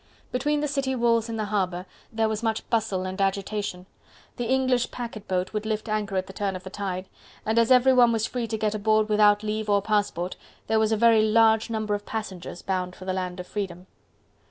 Between 0.31 0.61
the 0.61 0.67
city 0.67 0.95
walls 0.95 1.29
and 1.29 1.37
the 1.37 1.45
harbour 1.45 1.85
there 2.11 2.27
was 2.27 2.41
much 2.41 2.67
bustle 2.71 3.05
and 3.05 3.21
agitation. 3.21 3.85
The 4.37 4.47
English 4.49 4.89
packet 4.89 5.27
boat 5.27 5.53
would 5.53 5.63
lift 5.63 5.87
anchor 5.87 6.17
at 6.17 6.25
the 6.25 6.33
turn 6.33 6.55
of 6.55 6.63
the 6.63 6.71
tide, 6.71 7.05
and 7.45 7.59
as 7.59 7.69
every 7.69 7.93
one 7.93 8.11
was 8.11 8.25
free 8.25 8.47
to 8.47 8.57
get 8.57 8.73
aboard 8.73 9.09
without 9.09 9.43
leave 9.43 9.69
or 9.69 9.79
passport, 9.79 10.37
there 10.65 10.79
were 10.79 10.85
a 10.85 10.95
very 10.97 11.21
large 11.21 11.69
number 11.69 11.93
of 11.93 12.03
passengers, 12.03 12.63
bound 12.63 12.95
for 12.95 13.05
the 13.05 13.13
land 13.13 13.39
of 13.39 13.45
freedom. 13.45 13.85